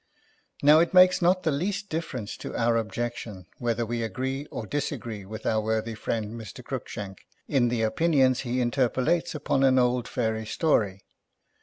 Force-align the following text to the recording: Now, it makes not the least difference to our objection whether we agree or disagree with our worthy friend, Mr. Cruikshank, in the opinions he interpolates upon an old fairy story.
Now, 0.63 0.79
it 0.79 0.95
makes 0.95 1.21
not 1.21 1.43
the 1.43 1.51
least 1.51 1.89
difference 1.89 2.35
to 2.37 2.55
our 2.55 2.75
objection 2.75 3.45
whether 3.59 3.85
we 3.85 4.01
agree 4.01 4.47
or 4.47 4.65
disagree 4.65 5.25
with 5.25 5.45
our 5.45 5.61
worthy 5.61 5.93
friend, 5.93 6.33
Mr. 6.41 6.63
Cruikshank, 6.63 7.19
in 7.47 7.67
the 7.67 7.83
opinions 7.83 8.39
he 8.39 8.61
interpolates 8.61 9.35
upon 9.35 9.63
an 9.63 9.77
old 9.77 10.07
fairy 10.07 10.47
story. 10.47 11.03